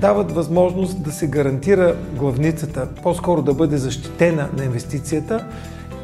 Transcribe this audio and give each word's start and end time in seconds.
дават 0.00 0.32
възможност 0.32 1.02
да 1.02 1.12
се 1.12 1.26
гарантира 1.26 1.96
главницата, 2.18 2.88
по-скоро 3.02 3.42
да 3.42 3.54
бъде 3.54 3.76
защитена 3.76 4.48
на 4.56 4.64
инвестицията 4.64 5.44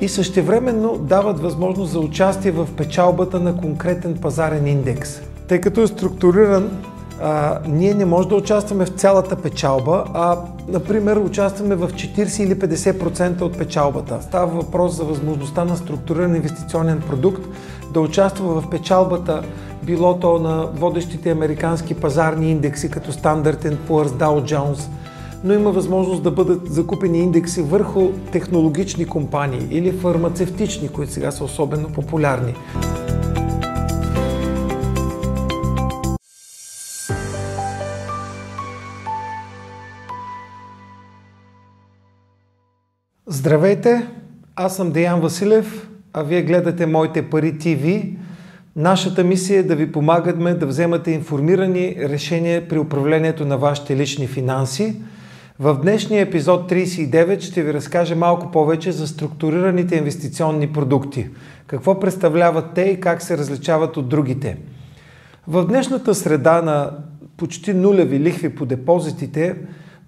и 0.00 0.08
същевременно 0.08 0.98
дават 0.98 1.40
възможност 1.40 1.92
за 1.92 2.00
участие 2.00 2.50
в 2.50 2.68
печалбата 2.76 3.40
на 3.40 3.56
конкретен 3.56 4.16
пазарен 4.16 4.66
индекс. 4.66 5.20
Тъй 5.48 5.60
като 5.60 5.80
е 5.80 5.86
структуриран, 5.86 6.70
а, 7.22 7.58
ние 7.68 7.94
не 7.94 8.04
можем 8.04 8.28
да 8.28 8.34
участваме 8.34 8.86
в 8.86 8.88
цялата 8.88 9.36
печалба, 9.36 10.04
а, 10.14 10.38
например, 10.68 11.16
участваме 11.16 11.74
в 11.74 11.88
40 11.88 12.42
или 12.42 12.54
50% 12.54 13.40
от 13.40 13.58
печалбата. 13.58 14.18
Става 14.22 14.46
въпрос 14.46 14.96
за 14.96 15.04
възможността 15.04 15.64
на 15.64 15.76
структуриран 15.76 16.36
инвестиционен 16.36 17.00
продукт 17.00 17.42
да 17.92 18.00
участва 18.00 18.60
в 18.60 18.70
печалбата 18.70 19.42
било 19.84 20.18
то 20.20 20.38
на 20.38 20.66
водещите 20.66 21.30
американски 21.30 21.94
пазарни 21.94 22.50
индекси, 22.50 22.90
като 22.90 23.12
Standard 23.12 23.76
Poor's, 23.88 24.08
Dow 24.08 24.54
Jones, 24.54 24.88
но 25.44 25.54
има 25.54 25.70
възможност 25.72 26.22
да 26.22 26.30
бъдат 26.30 26.72
закупени 26.72 27.18
индекси 27.18 27.62
върху 27.62 28.08
технологични 28.32 29.06
компании 29.06 29.68
или 29.70 29.92
фармацевтични, 29.92 30.88
които 30.88 31.12
сега 31.12 31.30
са 31.30 31.44
особено 31.44 31.88
популярни. 31.88 32.54
Здравейте, 43.26 44.08
аз 44.56 44.76
съм 44.76 44.92
Деян 44.92 45.20
Василев, 45.20 45.88
а 46.12 46.22
вие 46.22 46.42
гледате 46.42 46.86
Моите 46.86 47.30
пари 47.30 47.58
ТВ. 47.58 48.02
Нашата 48.76 49.24
мисия 49.24 49.60
е 49.60 49.62
да 49.62 49.76
ви 49.76 49.92
помагаме 49.92 50.54
да 50.54 50.66
вземате 50.66 51.10
информирани 51.10 51.96
решения 51.98 52.68
при 52.68 52.78
управлението 52.78 53.44
на 53.46 53.58
вашите 53.58 53.96
лични 53.96 54.26
финанси. 54.26 54.96
В 55.58 55.78
днешния 55.82 56.22
епизод 56.22 56.70
39 56.70 57.40
ще 57.40 57.62
ви 57.62 57.74
разкажа 57.74 58.16
малко 58.16 58.50
повече 58.50 58.92
за 58.92 59.06
структурираните 59.06 59.96
инвестиционни 59.96 60.72
продукти. 60.72 61.28
Какво 61.66 62.00
представляват 62.00 62.74
те 62.74 62.82
и 62.82 63.00
как 63.00 63.22
се 63.22 63.38
различават 63.38 63.96
от 63.96 64.08
другите. 64.08 64.56
В 65.48 65.64
днешната 65.66 66.14
среда 66.14 66.62
на 66.62 66.90
почти 67.36 67.74
нулеви 67.74 68.20
лихви 68.20 68.54
по 68.54 68.66
депозитите, 68.66 69.56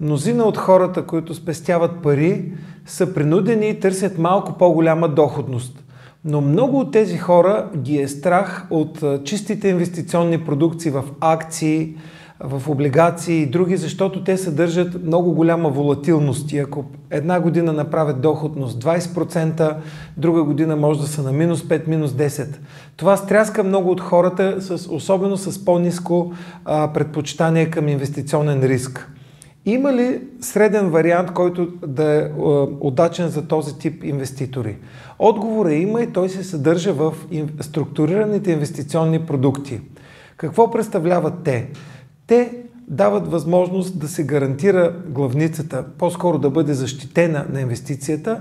мнозина 0.00 0.44
от 0.44 0.56
хората, 0.56 1.02
които 1.02 1.34
спестяват 1.34 2.02
пари, 2.02 2.52
са 2.86 3.14
принудени 3.14 3.68
и 3.68 3.80
търсят 3.80 4.18
малко 4.18 4.58
по-голяма 4.58 5.08
доходност– 5.08 5.82
но 6.26 6.40
много 6.40 6.80
от 6.80 6.92
тези 6.92 7.18
хора 7.18 7.70
ги 7.76 7.98
е 7.98 8.08
страх 8.08 8.66
от 8.70 9.02
чистите 9.24 9.68
инвестиционни 9.68 10.44
продукции 10.44 10.90
в 10.90 11.04
акции, 11.20 11.94
в 12.40 12.68
облигации 12.68 13.42
и 13.42 13.46
други, 13.46 13.76
защото 13.76 14.24
те 14.24 14.36
съдържат 14.36 15.04
много 15.04 15.32
голяма 15.32 15.68
волатилност. 15.68 16.52
И 16.52 16.58
ако 16.58 16.84
една 17.10 17.40
година 17.40 17.72
направят 17.72 18.20
доходност 18.20 18.84
20%, 18.84 19.76
друга 20.16 20.42
година 20.42 20.76
може 20.76 21.00
да 21.00 21.06
са 21.06 21.22
на 21.22 21.32
минус 21.32 21.62
5, 21.62 21.88
минус 21.88 22.10
10. 22.10 22.56
Това 22.96 23.16
стряска 23.16 23.64
много 23.64 23.90
от 23.90 24.00
хората, 24.00 24.58
особено 24.90 25.36
с 25.36 25.64
по-низко 25.64 26.32
предпочитание 26.64 27.70
към 27.70 27.88
инвестиционен 27.88 28.62
риск. 28.62 29.10
Има 29.68 29.92
ли 29.92 30.20
среден 30.40 30.90
вариант, 30.90 31.32
който 31.32 31.68
да 31.86 32.12
е 32.12 32.30
удачен 32.80 33.28
за 33.28 33.48
този 33.48 33.78
тип 33.78 34.04
инвеститори? 34.04 34.76
Отговора 35.18 35.74
има 35.74 36.02
и 36.02 36.12
той 36.12 36.28
се 36.28 36.44
съдържа 36.44 36.92
в 36.92 37.14
структурираните 37.60 38.52
инвестиционни 38.52 39.26
продукти. 39.26 39.80
Какво 40.36 40.70
представляват 40.70 41.34
те? 41.44 41.68
Те 42.26 42.52
дават 42.88 43.28
възможност 43.28 43.98
да 43.98 44.08
се 44.08 44.24
гарантира 44.24 44.94
главницата, 45.08 45.84
по-скоро 45.98 46.38
да 46.38 46.50
бъде 46.50 46.74
защитена 46.74 47.46
на 47.52 47.60
инвестицията 47.60 48.40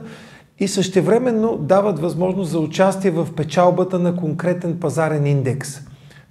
и 0.60 0.68
същевременно 0.68 1.58
дават 1.58 2.00
възможност 2.00 2.52
за 2.52 2.60
участие 2.60 3.12
в 3.12 3.28
печалбата 3.36 4.00
на 4.00 4.16
конкретен 4.16 4.80
пазарен 4.80 5.26
индекс. 5.26 5.82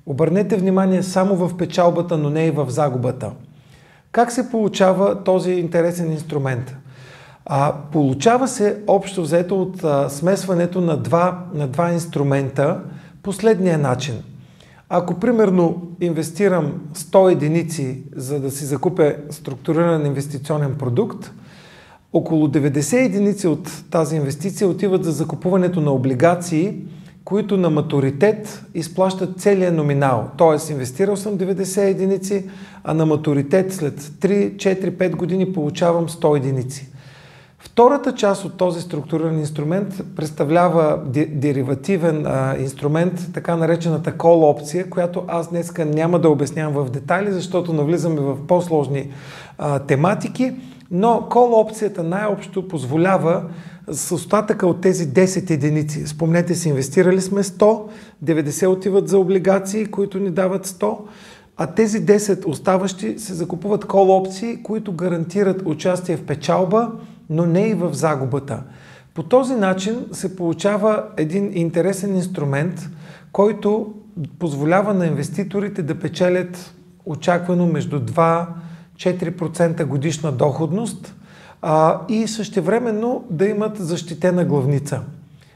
Обърнете 0.06 0.56
внимание 0.56 1.02
само 1.02 1.34
в 1.36 1.56
печалбата, 1.56 2.18
но 2.18 2.30
не 2.30 2.46
и 2.46 2.50
в 2.50 2.66
загубата. 2.70 3.30
Как 4.14 4.32
се 4.32 4.50
получава 4.50 5.24
този 5.24 5.52
интересен 5.52 6.12
инструмент? 6.12 6.76
А, 7.46 7.74
получава 7.92 8.48
се 8.48 8.82
общо 8.86 9.22
взето 9.22 9.62
от 9.62 9.84
а, 9.84 10.08
смесването 10.10 10.80
на 10.80 10.96
два, 10.96 11.44
на 11.54 11.68
два 11.68 11.92
инструмента 11.92 12.80
последния 13.22 13.78
начин. 13.78 14.14
Ако 14.88 15.14
примерно 15.14 15.82
инвестирам 16.00 16.72
100 16.94 17.32
единици 17.32 18.02
за 18.16 18.40
да 18.40 18.50
си 18.50 18.64
закупя 18.64 19.14
структуриран 19.30 20.06
инвестиционен 20.06 20.74
продукт, 20.74 21.32
около 22.12 22.48
90 22.48 23.04
единици 23.04 23.48
от 23.48 23.84
тази 23.90 24.16
инвестиция 24.16 24.68
отиват 24.68 25.04
за 25.04 25.12
закупуването 25.12 25.80
на 25.80 25.90
облигации, 25.90 26.76
които 27.24 27.56
на 27.56 27.70
матуритет 27.70 28.64
изплащат 28.74 29.40
целия 29.40 29.72
номинал. 29.72 30.28
Тоест, 30.36 30.70
инвестирал 30.70 31.16
съм 31.16 31.38
90 31.38 31.82
единици, 31.82 32.50
а 32.84 32.94
на 32.94 33.06
матуритет 33.06 33.72
след 33.72 34.00
3, 34.00 34.56
4, 34.56 34.90
5 34.90 35.16
години 35.16 35.52
получавам 35.52 36.08
100 36.08 36.36
единици. 36.36 36.88
Втората 37.58 38.14
част 38.14 38.44
от 38.44 38.56
този 38.56 38.80
структуриран 38.80 39.38
инструмент 39.38 40.02
представлява 40.16 41.00
деривативен 41.28 42.26
а, 42.26 42.56
инструмент, 42.58 43.28
така 43.34 43.56
наречената 43.56 44.12
call 44.12 44.50
опция, 44.50 44.90
която 44.90 45.24
аз 45.28 45.50
днеска 45.50 45.84
няма 45.84 46.18
да 46.18 46.28
обяснявам 46.28 46.84
в 46.84 46.90
детайли, 46.90 47.32
защото 47.32 47.72
навлизаме 47.72 48.20
в 48.20 48.46
по-сложни 48.46 49.10
а, 49.58 49.78
тематики, 49.78 50.52
но 50.90 51.08
call 51.30 51.66
опцията 51.66 52.02
най-общо 52.02 52.68
позволява 52.68 53.42
с 53.90 54.12
остатъка 54.12 54.66
от 54.66 54.80
тези 54.80 55.08
10 55.08 55.50
единици. 55.50 56.06
Спомнете 56.06 56.54
си, 56.54 56.68
инвестирали 56.68 57.20
сме 57.20 57.42
100, 57.42 57.82
90 58.24 58.68
отиват 58.68 59.08
за 59.08 59.18
облигации, 59.18 59.86
които 59.86 60.18
ни 60.18 60.30
дават 60.30 60.66
100, 60.66 60.98
а 61.56 61.66
тези 61.66 62.06
10 62.06 62.46
оставащи 62.46 63.18
се 63.18 63.34
закупуват 63.34 63.84
кол 63.84 64.16
опции, 64.16 64.62
които 64.62 64.92
гарантират 64.92 65.62
участие 65.64 66.16
в 66.16 66.24
печалба, 66.24 66.92
но 67.30 67.46
не 67.46 67.68
и 67.68 67.74
в 67.74 67.94
загубата. 67.94 68.62
По 69.14 69.22
този 69.22 69.54
начин 69.54 70.06
се 70.12 70.36
получава 70.36 71.04
един 71.16 71.50
интересен 71.54 72.16
инструмент, 72.16 72.88
който 73.32 73.94
позволява 74.38 74.94
на 74.94 75.06
инвеститорите 75.06 75.82
да 75.82 75.94
печелят 75.94 76.74
очаквано 77.06 77.66
между 77.66 78.00
2-4% 78.00 79.84
годишна 79.84 80.32
доходност 80.32 81.14
а, 81.66 82.00
и 82.08 82.26
същевременно 82.26 83.24
да 83.30 83.46
имат 83.46 83.76
защитена 83.76 84.44
главница. 84.44 85.00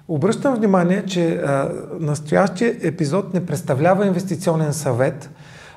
Обръщам 0.09 0.55
внимание, 0.55 1.05
че 1.07 1.35
а, 1.35 1.73
настоящия 2.01 2.77
епизод 2.83 3.35
не 3.35 3.47
представлява 3.47 4.07
инвестиционен 4.07 4.73
съвет. 4.73 5.31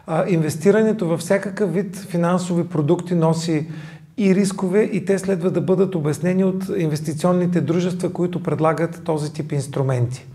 А, 0.07 0.25
инвестирането 0.27 1.07
във 1.07 1.19
всякакъв 1.19 1.73
вид 1.73 1.95
финансови 1.95 2.67
продукти 2.67 3.15
носи 3.15 3.67
и 4.17 4.35
рискове 4.35 4.81
и 4.81 5.05
те 5.05 5.19
следва 5.19 5.51
да 5.51 5.61
бъдат 5.61 5.95
обяснени 5.95 6.43
от 6.43 6.63
инвестиционните 6.77 7.61
дружества, 7.61 8.13
които 8.13 8.43
предлагат 8.43 9.01
този 9.03 9.33
тип 9.33 9.51
инструменти. 9.51 10.25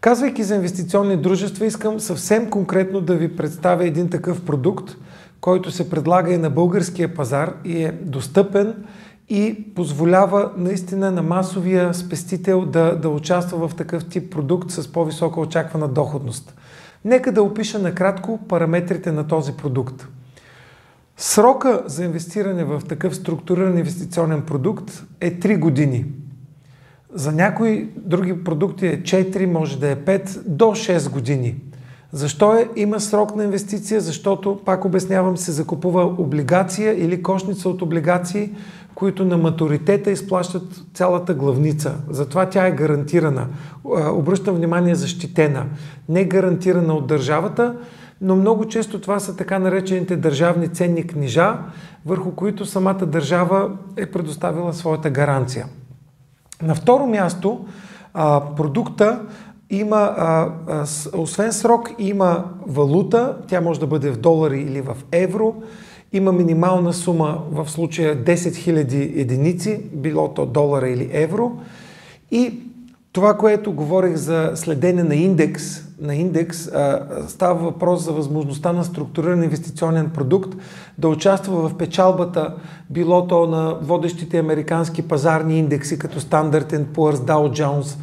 Казвайки 0.00 0.42
за 0.42 0.54
инвестиционни 0.54 1.16
дружества, 1.16 1.66
искам 1.66 2.00
съвсем 2.00 2.50
конкретно 2.50 3.00
да 3.00 3.14
ви 3.14 3.36
представя 3.36 3.86
един 3.86 4.10
такъв 4.10 4.44
продукт, 4.44 4.96
който 5.40 5.70
се 5.70 5.90
предлага 5.90 6.32
и 6.32 6.38
на 6.38 6.50
българския 6.50 7.14
пазар 7.14 7.54
и 7.64 7.84
е 7.84 7.92
достъпен 7.92 8.74
и 9.28 9.64
позволява 9.74 10.52
наистина 10.56 11.10
на 11.10 11.22
масовия 11.22 11.94
спестител 11.94 12.64
да, 12.66 12.96
да 12.96 13.08
участва 13.08 13.68
в 13.68 13.74
такъв 13.74 14.08
тип 14.08 14.32
продукт 14.32 14.70
с 14.70 14.92
по-висока 14.92 15.40
очаквана 15.40 15.88
доходност. 15.88 16.54
Нека 17.04 17.32
да 17.32 17.42
опиша 17.42 17.78
накратко 17.78 18.38
параметрите 18.48 19.12
на 19.12 19.26
този 19.26 19.52
продукт. 19.52 20.08
Срока 21.16 21.82
за 21.86 22.04
инвестиране 22.04 22.64
в 22.64 22.82
такъв 22.88 23.16
структуриран 23.16 23.78
инвестиционен 23.78 24.42
продукт 24.42 25.04
е 25.20 25.40
3 25.40 25.58
години. 25.58 26.04
За 27.14 27.32
някои 27.32 27.88
други 27.96 28.44
продукти 28.44 28.86
е 28.86 29.02
4, 29.02 29.46
може 29.46 29.80
да 29.80 29.90
е 29.90 29.96
5, 29.96 30.42
до 30.48 30.64
6 30.64 31.10
години. 31.10 31.54
Защо 32.16 32.54
е? 32.54 32.68
Има 32.76 33.00
срок 33.00 33.36
на 33.36 33.44
инвестиция, 33.44 34.00
защото, 34.00 34.60
пак 34.64 34.84
обяснявам, 34.84 35.36
се 35.36 35.52
закупува 35.52 36.04
облигация 36.04 37.04
или 37.04 37.22
кошница 37.22 37.68
от 37.68 37.82
облигации, 37.82 38.50
които 38.94 39.24
на 39.24 39.36
матуритета 39.36 40.10
изплащат 40.10 40.62
цялата 40.94 41.34
главница. 41.34 41.94
Затова 42.10 42.46
тя 42.46 42.66
е 42.66 42.72
гарантирана. 42.72 43.46
Обръщам 44.12 44.54
внимание, 44.54 44.94
защитена. 44.94 45.64
Не 46.08 46.24
гарантирана 46.24 46.94
от 46.94 47.06
държавата, 47.06 47.74
но 48.20 48.36
много 48.36 48.64
често 48.64 49.00
това 49.00 49.20
са 49.20 49.36
така 49.36 49.58
наречените 49.58 50.16
държавни 50.16 50.68
ценни 50.68 51.06
книжа, 51.06 51.58
върху 52.06 52.30
които 52.30 52.66
самата 52.66 53.06
държава 53.06 53.70
е 53.96 54.06
предоставила 54.06 54.72
своята 54.72 55.10
гаранция. 55.10 55.66
На 56.62 56.74
второ 56.74 57.06
място, 57.06 57.64
продукта 58.56 59.20
има, 59.70 60.14
освен 61.14 61.52
срок, 61.52 61.90
има 61.98 62.44
валута, 62.66 63.36
тя 63.48 63.60
може 63.60 63.80
да 63.80 63.86
бъде 63.86 64.10
в 64.10 64.16
долари 64.16 64.60
или 64.60 64.80
в 64.80 64.96
евро, 65.12 65.54
Има 66.12 66.32
минимална 66.32 66.92
сума 66.92 67.38
в 67.50 67.70
случая 67.70 68.16
10 68.24 68.34
000 68.34 69.20
единици, 69.20 69.80
било 69.92 70.28
то 70.28 70.46
долара 70.46 70.88
или 70.88 71.10
евро. 71.12 71.52
И 72.30 72.60
това, 73.12 73.34
което 73.36 73.72
говорих 73.72 74.16
за 74.16 74.52
следене 74.54 75.02
на 75.02 75.14
индекс, 75.14 75.62
на 76.00 76.14
индекс 76.14 76.70
става 77.28 77.54
въпрос 77.54 78.04
за 78.04 78.12
възможността 78.12 78.72
на 78.72 78.84
структуриран 78.84 79.42
инвестиционен 79.42 80.10
продукт 80.10 80.54
да 80.98 81.08
участва 81.08 81.68
в 81.68 81.76
печалбата, 81.76 82.54
било 82.90 83.26
то 83.26 83.46
на 83.46 83.74
водещите 83.82 84.38
американски 84.38 85.02
пазарни 85.02 85.58
индекси, 85.58 85.98
като 85.98 86.20
Standard 86.20 86.84
Poor's, 86.84 87.16
Dow 87.16 87.62
Jones, 87.62 87.96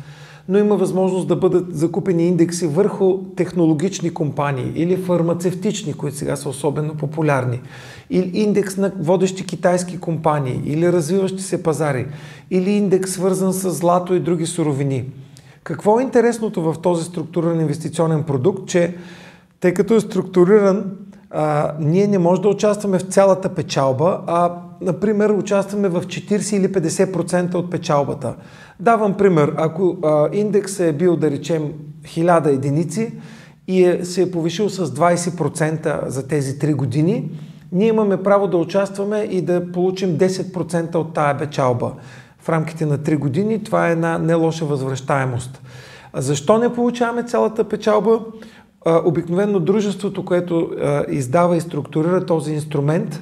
но 0.48 0.57
има 0.57 0.75
възможност 0.75 1.28
да 1.28 1.36
бъдат 1.36 1.78
закупени 1.78 2.28
индекси 2.28 2.68
върху 2.68 3.18
технологични 3.18 4.13
компании 4.13 4.72
или 4.75 4.98
фармацевтични, 4.98 5.94
които 5.94 6.18
сега 6.18 6.36
са 6.36 6.50
особено 6.50 6.95
популярни, 6.95 7.62
или 8.10 8.31
индекс 8.34 8.78
на 8.78 8.92
водещи 9.00 9.45
китайски 9.45 10.00
компании, 10.00 10.62
или 10.66 10.94
развиващи 10.94 11.44
се 11.44 11.63
пазари, 11.63 12.07
или 12.51 12.69
индекс 12.69 13.12
свързан 13.12 13.54
с 13.54 13.72
злато 13.72 14.13
и 14.13 14.19
други 14.19 14.45
суровини. 14.45 15.06
Какво 15.63 16.00
е 16.00 16.04
интересното 16.04 16.62
в 16.62 16.75
този 16.81 17.04
структуриран 17.04 17.62
инвестиционен 17.62 18.24
продукт, 18.24 18.68
че 18.68 18.96
тъй 19.60 19.74
като 19.74 19.96
е 19.96 20.00
структуриран, 20.00 20.92
а, 21.31 21.74
ние 21.80 22.07
не 22.07 22.18
можем 22.18 22.42
да 22.42 22.50
участваме 22.50 23.00
в 23.00 23.01
цялата 23.01 23.50
печалба, 23.50 24.19
а, 24.28 24.56
например, 24.84 25.30
участваме 25.30 25.90
в 25.90 26.02
40 26.02 26.56
или 26.56 26.68
50% 26.68 27.56
от 27.56 27.72
печалбата. 27.72 28.36
Давам 28.80 29.14
пример. 29.14 29.54
Ако 29.58 29.98
а, 30.04 30.30
индекс 30.34 30.80
е 30.80 30.94
бил, 30.94 31.16
да 31.16 31.32
речем, 31.32 31.74
1000 32.04 32.48
единици 32.48 33.14
и 33.68 33.84
е, 33.84 34.06
се 34.06 34.22
е 34.22 34.32
повишил 34.32 34.70
с 34.70 34.88
20% 34.88 36.08
за 36.08 36.28
тези 36.28 36.60
3 36.60 36.76
години, 36.76 37.32
ние 37.72 37.88
имаме 37.88 38.24
право 38.24 38.48
да 38.48 38.58
участваме 38.58 39.28
и 39.32 39.42
да 39.42 39.72
получим 39.72 40.18
10% 40.18 40.96
от 40.96 41.14
тая 41.14 41.38
печалба 41.38 41.92
в 42.40 42.50
рамките 42.50 42.86
на 42.86 42.98
3 42.98 43.18
години. 43.18 43.64
Това 43.64 43.90
е 43.90 43.92
една 43.92 44.18
не 44.18 44.34
лоша 44.34 44.66
възвръщаемост. 44.66 45.62
Защо 46.14 46.58
не 46.58 46.74
получаваме 46.74 47.24
цялата 47.24 47.64
печалба? 47.64 48.20
Обикновено 49.06 49.60
дружеството, 49.60 50.26
което 50.26 50.72
издава 51.10 51.58
и 51.58 51.62
структурира 51.62 52.26
този 52.26 52.54
инструмент, 52.54 53.22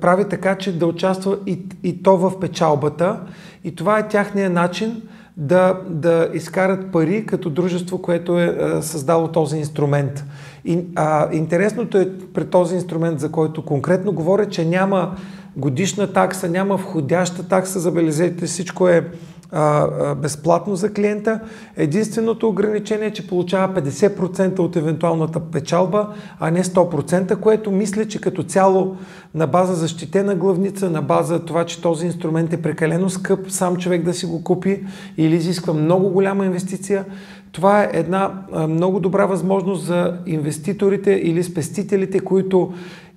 прави 0.00 0.24
така, 0.28 0.54
че 0.54 0.78
да 0.78 0.86
участва 0.86 1.38
и, 1.46 1.58
и 1.82 2.02
то 2.02 2.16
в 2.16 2.40
печалбата. 2.40 3.20
И 3.64 3.74
това 3.74 3.98
е 3.98 4.08
тяхния 4.08 4.50
начин 4.50 5.02
да, 5.36 5.80
да 5.88 6.28
изкарат 6.34 6.92
пари 6.92 7.26
като 7.26 7.50
дружество, 7.50 8.02
което 8.02 8.38
е 8.38 8.56
създало 8.80 9.28
този 9.28 9.56
инструмент. 9.56 10.24
И, 10.64 10.78
а, 10.96 11.28
интересното 11.32 11.98
е 11.98 12.08
при 12.34 12.44
този 12.44 12.74
инструмент, 12.74 13.20
за 13.20 13.30
който 13.30 13.64
конкретно 13.64 14.12
говоря, 14.12 14.48
че 14.48 14.64
няма 14.64 15.16
годишна 15.56 16.12
такса, 16.12 16.48
няма 16.48 16.76
входяща 16.76 17.48
такса, 17.48 17.80
забележете, 17.80 18.46
всичко 18.46 18.88
е 18.88 19.10
а, 19.52 19.88
а, 20.00 20.14
безплатно 20.14 20.76
за 20.76 20.92
клиента. 20.92 21.40
Единственото 21.76 22.48
ограничение 22.48 23.06
е, 23.06 23.12
че 23.12 23.28
получава 23.28 23.74
50% 23.74 24.58
от 24.58 24.76
евентуалната 24.76 25.40
печалба, 25.40 26.08
а 26.40 26.50
не 26.50 26.64
100%, 26.64 27.40
което 27.40 27.70
мисля, 27.70 28.08
че 28.08 28.20
като 28.20 28.42
цяло 28.42 28.96
на 29.34 29.46
база 29.46 29.74
защитена 29.74 30.34
главница, 30.34 30.90
на 30.90 31.02
база 31.02 31.44
това, 31.44 31.64
че 31.64 31.82
този 31.82 32.06
инструмент 32.06 32.52
е 32.52 32.62
прекалено 32.62 33.10
скъп, 33.10 33.50
сам 33.50 33.76
човек 33.76 34.02
да 34.02 34.14
си 34.14 34.26
го 34.26 34.44
купи 34.44 34.86
или 35.16 35.36
изисква 35.36 35.74
много 35.74 36.08
голяма 36.10 36.46
инвестиция, 36.46 37.04
това 37.52 37.82
е 37.82 37.90
една 37.92 38.42
а, 38.52 38.66
много 38.66 39.00
добра 39.00 39.26
възможност 39.26 39.86
за 39.86 40.18
инвеститорите 40.26 41.12
или 41.12 41.42
спестителите, 41.42 42.20
които 42.20 42.72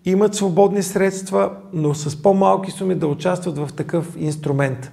имат 0.05 0.35
свободни 0.35 0.83
средства, 0.83 1.51
но 1.73 1.93
с 1.93 2.21
по-малки 2.21 2.71
суми 2.71 2.95
да 2.95 3.07
участват 3.07 3.57
в 3.57 3.69
такъв 3.75 4.15
инструмент. 4.17 4.91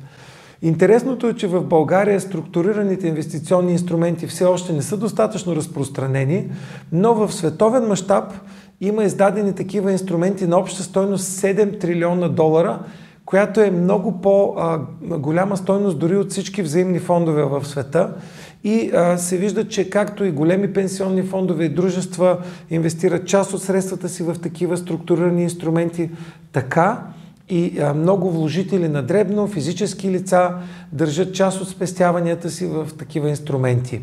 Интересното 0.62 1.28
е, 1.28 1.34
че 1.34 1.46
в 1.46 1.64
България 1.64 2.20
структурираните 2.20 3.08
инвестиционни 3.08 3.72
инструменти 3.72 4.26
все 4.26 4.44
още 4.44 4.72
не 4.72 4.82
са 4.82 4.96
достатъчно 4.96 5.56
разпространени, 5.56 6.50
но 6.92 7.14
в 7.14 7.32
световен 7.32 7.88
мащаб 7.88 8.24
има 8.80 9.04
издадени 9.04 9.54
такива 9.54 9.92
инструменти 9.92 10.46
на 10.46 10.58
обща 10.58 10.82
стойност 10.82 11.24
7 11.24 11.80
трилиона 11.80 12.28
долара, 12.28 12.78
която 13.24 13.60
е 13.60 13.70
много 13.70 14.20
по-голяма 14.20 15.56
стойност 15.56 15.98
дори 15.98 16.16
от 16.16 16.30
всички 16.30 16.62
взаимни 16.62 16.98
фондове 16.98 17.44
в 17.44 17.64
света. 17.66 18.14
И 18.64 18.90
а, 18.94 19.18
се 19.18 19.36
вижда, 19.36 19.68
че 19.68 19.90
както 19.90 20.24
и 20.24 20.30
големи 20.30 20.72
пенсионни 20.72 21.22
фондове 21.22 21.64
и 21.64 21.68
дружества 21.68 22.38
инвестират 22.70 23.26
част 23.26 23.54
от 23.54 23.62
средствата 23.62 24.08
си 24.08 24.22
в 24.22 24.36
такива 24.42 24.76
структурирани 24.76 25.42
инструменти, 25.42 26.10
така 26.52 27.02
и 27.50 27.80
много 27.94 28.30
вложители 28.30 28.88
на 28.88 29.02
дребно, 29.02 29.46
физически 29.46 30.10
лица 30.10 30.54
държат 30.92 31.34
част 31.34 31.60
от 31.60 31.68
спестяванията 31.68 32.50
си 32.50 32.66
в 32.66 32.88
такива 32.98 33.28
инструменти. 33.28 34.00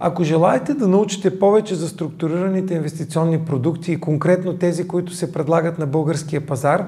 Ако 0.00 0.24
желаете 0.24 0.74
да 0.74 0.88
научите 0.88 1.38
повече 1.38 1.74
за 1.74 1.88
структурираните 1.88 2.74
инвестиционни 2.74 3.38
продукти 3.38 3.92
и 3.92 4.00
конкретно 4.00 4.56
тези, 4.56 4.88
които 4.88 5.14
се 5.14 5.32
предлагат 5.32 5.78
на 5.78 5.86
българския 5.86 6.46
пазар, 6.46 6.86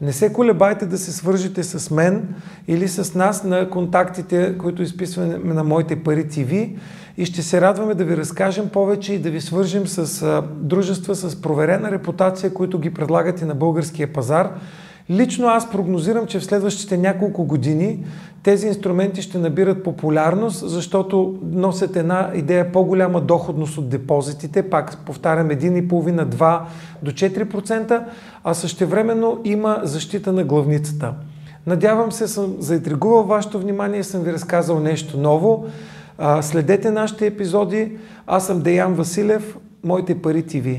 не 0.00 0.12
се 0.12 0.32
колебайте 0.32 0.86
да 0.86 0.98
се 0.98 1.12
свържете 1.12 1.62
с 1.62 1.90
мен 1.90 2.34
или 2.68 2.88
с 2.88 3.14
нас 3.14 3.44
на 3.44 3.70
контактите, 3.70 4.58
които 4.58 4.82
изписваме 4.82 5.38
на 5.54 5.64
Моите 5.64 6.02
пари 6.02 6.28
ТВ 6.28 6.68
и 7.16 7.24
ще 7.24 7.42
се 7.42 7.60
радваме 7.60 7.94
да 7.94 8.04
ви 8.04 8.16
разкажем 8.16 8.68
повече 8.68 9.12
и 9.12 9.18
да 9.18 9.30
ви 9.30 9.40
свържим 9.40 9.86
с 9.86 10.42
дружества 10.60 11.14
с 11.14 11.40
проверена 11.42 11.90
репутация, 11.90 12.54
които 12.54 12.78
ги 12.78 12.94
предлагат 12.94 13.40
и 13.40 13.44
на 13.44 13.54
българския 13.54 14.12
пазар. 14.12 14.50
Лично 15.10 15.46
аз 15.46 15.70
прогнозирам, 15.70 16.26
че 16.26 16.38
в 16.38 16.44
следващите 16.44 16.96
няколко 16.96 17.44
години 17.44 18.04
тези 18.42 18.66
инструменти 18.66 19.22
ще 19.22 19.38
набират 19.38 19.84
популярност, 19.84 20.68
защото 20.68 21.38
носят 21.42 21.96
една 21.96 22.30
идея 22.34 22.72
по-голяма 22.72 23.20
доходност 23.20 23.78
от 23.78 23.88
депозитите, 23.88 24.70
пак 24.70 24.98
повтарям 25.06 25.48
1,5-2 25.48 26.60
до 27.02 27.10
4%, 27.10 28.04
а 28.44 28.54
същевременно 28.54 29.40
има 29.44 29.80
защита 29.82 30.32
на 30.32 30.44
главницата. 30.44 31.14
Надявам 31.66 32.12
се, 32.12 32.28
съм 32.28 32.56
заинтригувал 32.58 33.22
вашето 33.22 33.58
внимание 33.58 34.00
и 34.00 34.04
съм 34.04 34.22
ви 34.22 34.32
разказал 34.32 34.80
нещо 34.80 35.18
ново. 35.18 35.64
Следете 36.40 36.90
нашите 36.90 37.26
епизоди. 37.26 37.92
Аз 38.26 38.46
съм 38.46 38.60
Деян 38.60 38.94
Василев, 38.94 39.56
Моите 39.84 40.22
пари 40.22 40.42
ТВ. 40.42 40.78